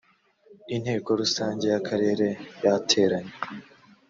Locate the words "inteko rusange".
0.75-1.65